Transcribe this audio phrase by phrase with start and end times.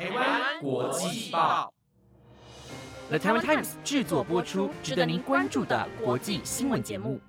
[0.00, 1.70] 台湾国际报
[3.10, 7.20] ，The Taiwan Times 制作播出，值得您关注的国际新闻节目。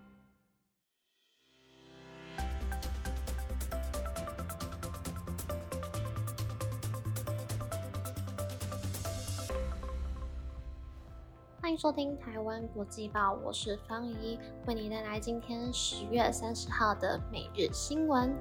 [11.59, 18.33] 欢迎收听台湾国际报，我是方怡，为你带来今天十月三十号的每日新闻。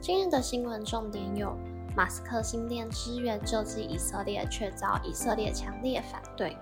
[0.00, 1.56] 今日的新闻重点有：
[1.96, 6.54] 马斯克新店支援救济以色列，却遭以色列强烈反对；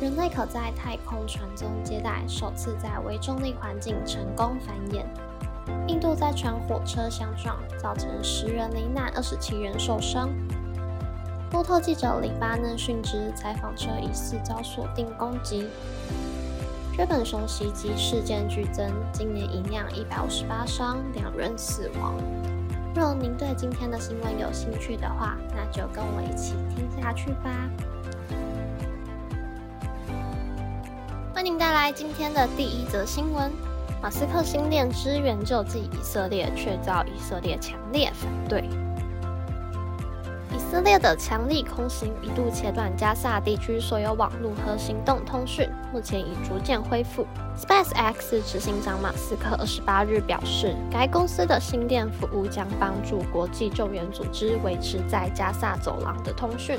[0.00, 5.04] 人类可在太空传宗接代，首次在微重力环境成功繁衍；
[5.88, 10.30] 印度在船火车相撞，造成十人罹难，二十七人受伤。
[11.50, 15.66] 路透记者黎巴嫩殉职，采访车疑似遭锁定攻击。
[16.96, 22.14] 日本熊袭击事件剧增，今年已酿一百五十八伤，两人死亡。
[22.94, 27.50] 若您对今天的新闻有兴趣的话，那就跟我一起听下去吧。
[31.36, 33.50] 为您带来今天的第一则新闻：
[34.02, 38.68] 马斯克新店支援救济以色列，却遭以色列强烈反对。
[40.70, 47.26] 以色列的强力空袭一度切断加萨地区所有网络和行动通讯，目前已逐渐恢复。
[47.58, 56.78] SpaceX 执行长马斯克二十八日表示，该公司的新店服务将帮助国际救援组织维持在加萨走廊的通讯。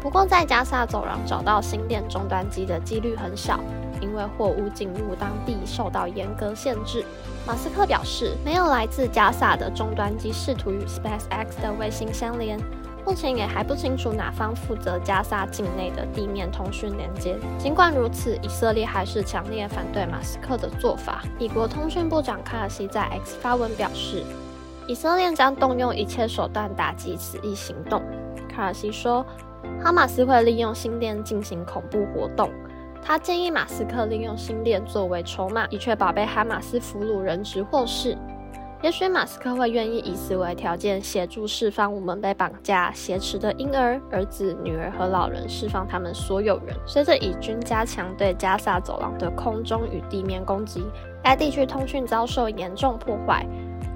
[0.00, 3.60] 不过，在加萨走廊找到新店终端机的几率很小，
[4.00, 7.04] 因为货物进入当地受到严格限制。
[7.46, 12.58] 马斯克表示，没有来自加萨的终端机试图与 SpaceX 的卫星相连。
[13.04, 17.36] 目前也还不清楚哪方负责加沙境内的地面通讯连接。
[17.58, 21.22] 尽管如此，以色列还是强烈反对马斯克的做法。
[21.38, 24.22] 美国通讯部长卡尔西在 X 发文表示，
[24.86, 28.02] 以色列将动用一切手段打击此一行动。
[28.48, 29.24] 卡尔西说，
[29.82, 32.50] 哈马斯会利用新店进行恐怖活动。
[33.02, 38.16] 他建议马斯克利用新店作为筹码，以确保被哈马斯俘虏人质获释。
[38.82, 46.74] 也许马斯克会愿意以此为条件，协助释放我们被绑架挟持的婴儿、儿子、女儿和老人，释放他们所有人。
[46.86, 50.82] 随着以军加强对加萨走廊的空中与地面攻击，
[51.22, 53.46] 该地区通讯遭受严重破坏。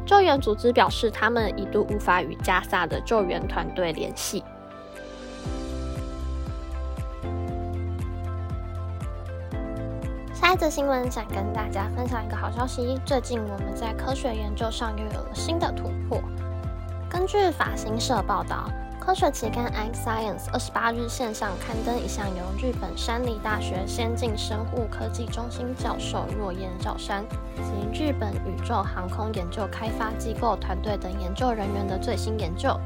[0.05, 4.45] 救援组织表示，他们一度无法与加萨的救援团队联系。
[10.45, 16.21] 下一则新闻想跟大家分享一个好消息，最近我们在科学研究上又有了新的突破。
[17.09, 18.69] 根据法新社报道，
[19.01, 27.25] 科学期刊《X Science》二十八日线上刊登一项由日本山梨大学先进生物科技中心教授若岩照山
[27.57, 32.79] 及日本宇宙航空研究开发机构团队等研究人员的最新研究。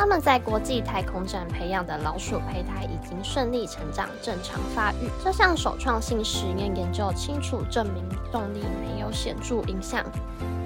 [0.00, 5.10] 他们在国际太空站培养的老鼠胚胎已经顺利成长、正常发育。
[5.22, 8.02] 这项首创性实验研究清楚证明
[8.32, 10.02] 动力没有显著影响。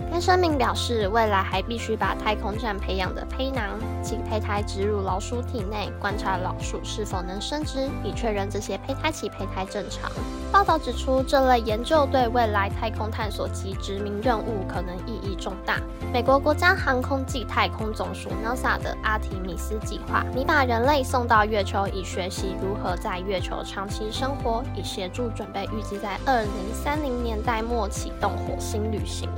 [0.08, 10.12] 该声明表示，未来还必须把太空站培养的胚囊及胚胎植入老鼠体内，观察老鼠是否能生殖，以确认这些胚胎及胚胎正常。
[10.54, 15.80] 报道指出，这类研究对未来太空探索及殖民任务可能意义重大。
[16.12, 29.28] 美国国家航空暨太空总署 （NASA） 的阿提米斯计划，拟把人类送到月球，以学习如何在月球长期生活，以协助准备预计在二零三零年代末启动火星旅行。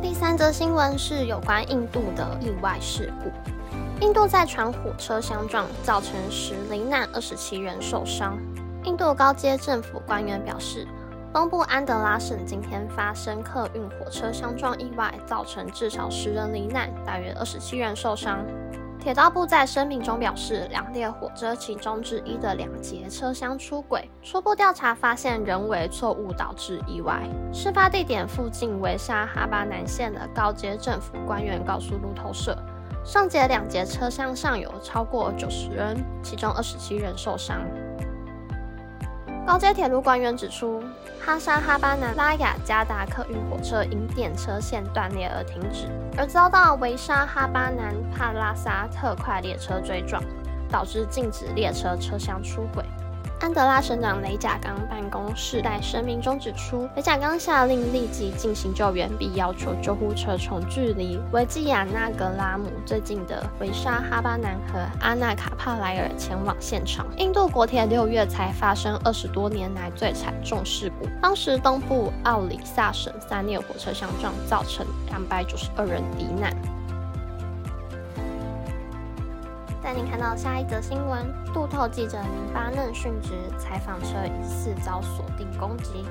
[0.00, 3.53] 第三则新闻是有关印度的意外事故。
[4.04, 8.38] 印度在传火车相撞，造成十罹难，二十七人受伤。
[8.84, 10.86] 印度高阶政府官员表示，
[11.32, 18.44] 东部安德拉省今天发生客运火车相撞意外，造成至少十人罹难，大约二十七人受伤。
[19.00, 27.22] 铁道部在声明中表示，两列火车其中之一的两节车厢出轨，初步调查发现人为错误导致意外。
[27.54, 32.54] 事发地点附近为沙哈巴南线的高阶政府官员告诉路透社，
[33.04, 37.60] 上节两节车厢上有超过九十人，其中二十七人受伤。
[39.46, 40.82] 高阶铁路官员指出，
[41.20, 45.86] 哈沙哈巴南拉雅加达客运火车因电车线断裂而停止，
[46.16, 50.22] 而遭到维沙哈巴南帕拉萨特快列车追撞，
[50.70, 52.82] 导致禁止列车车厢出轨。
[53.44, 67.04] 安德拉省长雷贾刚办公室在声明中指出，雷贾刚下令立即进行救援，并要求救护车从距离维吉亚纳格拉姆最近的维沙哈巴南和阿纳卡帕莱尔前往现场。
[67.18, 76.50] 印度国铁六月才发生二十多年来最惨重事故，当时东部奥里萨省三列火车相撞，造成两百九十二人罹难。
[79.94, 81.24] 您看到下一则新闻：
[81.54, 86.04] 路透记者黎巴嫩殉职，采访车疑似遭锁定攻击。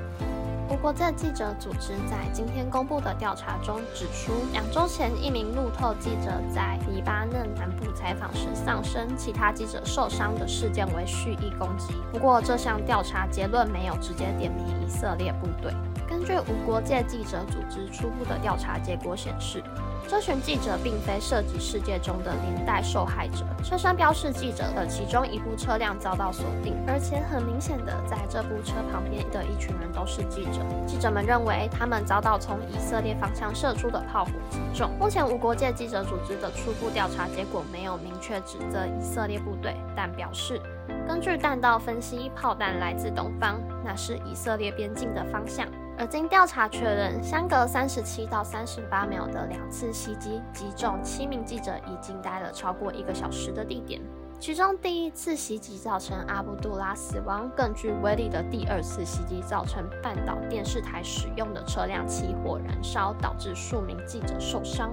[0.70, 11.92] 无国界记者组织在今天公布的调查中指出，两周前一名路透记者在黎巴嫩南部采访时丧生，其他记者受伤的事件为蓄意攻击。
[12.10, 15.70] 不过，这项调查结论没有直接点名以色列部队。
[16.08, 19.62] 根据无国界记者组织初步的调查结果显示。
[20.06, 23.44] 这群记者并非涉及事件中的连带受害者。
[23.64, 30.60] 车身标示记者的其中一部车辆遭到锁定，而且很明显的，在这部车旁边的一群人都是记者。
[30.86, 34.90] 记者们认为他们遭到从以色列方向射出的炮火击中。
[34.98, 40.60] 目前无国界记者组织的初步调查结果没有明确指责以色列部队，但表示
[41.08, 45.66] 根据弹道分析，炮弹来自东方，那是以色列边境的方向。
[45.96, 54.00] 而经调查确认，相隔三十七到三十八秒的两次袭击击中七名记者，已经待了超过一个小时的地点。
[54.40, 64.92] 其中第一次袭击造成阿布杜拉死亡，更具威力的第二次袭击造成半岛电视台使用的车辆起火燃烧，导致数名记者受伤。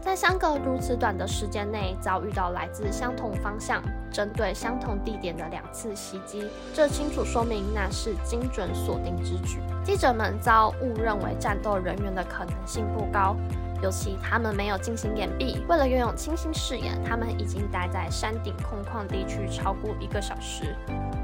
[0.00, 9.58] 在相隔如此短的时间内遭遇到来自相同方向、针对相同地点的两次袭击，这清楚说明那是精准锁定之举。
[9.84, 13.36] 记者们遭误认为战斗人员的可能性不高，
[13.82, 15.64] 尤其他们没有进行掩蔽。
[15.68, 20.74] 为了拥有清晰视野，他们已经待在山顶空旷地区超过一个小时。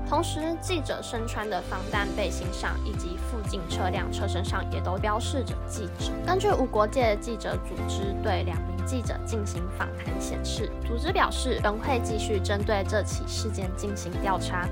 [0.07, 6.13] 同时，记者身穿的防弹背心上以及附近车辆车身上也都标示着“记者”。
[6.27, 14.69] 根据无国界记者组织对两名记者进行访谈显示，组织表示仍会继续针对这起事件进行调查。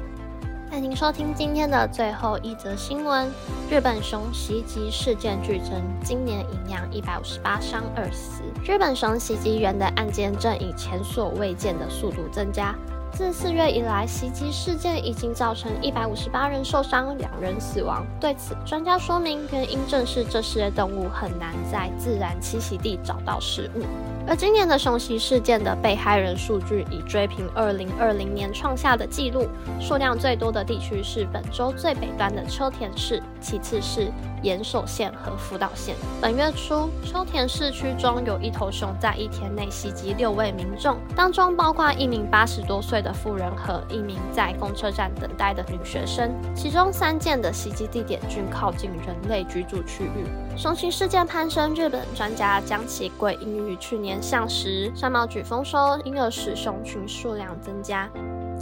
[0.72, 3.30] 欢迎收听今天的最后一则新闻：
[3.70, 8.40] 日本熊袭击事件剧增，今年营养一百五十八伤二死。
[8.64, 12.74] 日本熊袭击员的案件正以前所未见的速度增加。
[13.12, 18.06] 自四月以来，袭击事件已经造成一百五十八人受伤，两人死亡。
[18.18, 23.82] 对此，专家说明，原因正是这些动物很难在自然栖息地找到食物。
[24.26, 29.46] 而今年的熊袭事件的被害人数据已追平二零二零年创下的纪录，
[29.78, 34.10] 数量最多的地区是本州最北端的秋田市，其次是。
[34.42, 35.94] 岩手县和福岛县。
[36.20, 46.30] 本月初，秋田市区中有一头熊在一天内袭击六位民众，当中包括一名八十多岁的妇人和一名在公车站等待的女学生。
[46.54, 50.26] 其中三件的袭击地点均靠近人类居住区域。
[50.56, 58.08] 熊袭事件攀升，日本专家将其归因于去年向时山毛榉丰收，因而使熊群数量增加。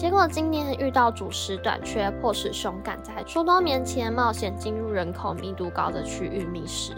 [0.01, 6.95] 结果今年遇到主食短缺，迫使熊赶在出冬眠前冒险进入人口密度高的区域觅食。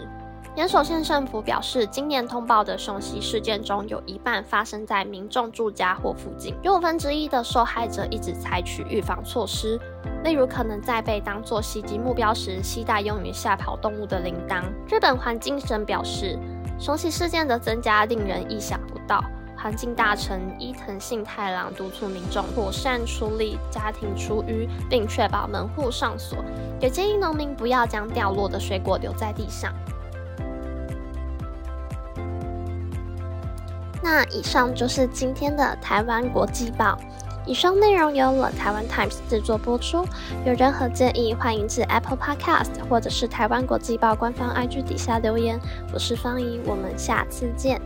[0.55, 9.77] 岩手县政府表示，今年通报的熊袭事件中有一半发生在民众住家或附近，有五分之一的受害者一直采取预防措施，
[10.23, 14.63] 例如可能在被当作袭击目标时携带用于吓跑动物的铃铛。
[14.89, 16.39] 日本环境省表示，
[16.79, 19.21] 熊袭事件的增加令人意想不到。
[19.63, 26.43] 环境大臣伊藤信太郎督促民众妥善处理家庭厨余，并确保门户上锁，
[26.81, 29.73] 也建议农民不要将掉落的水果留在地上。
[34.01, 36.99] 那以上就是今天的台湾国际报。
[37.45, 40.05] 以上内容由了台湾 Times 制作播出。
[40.45, 45.57] 有任何建议，欢迎至 Apple Podcast 或者是台湾国际报官方 IG 底下留言。
[45.93, 47.81] 我是方怡，我们下次见。